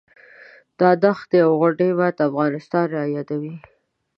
دا 0.79 0.89
دښتې 1.03 1.37
او 1.45 1.51
غونډۍ 1.61 1.89
ماته 1.99 2.21
افغانستان 2.29 2.85
رایادوي. 2.97 3.55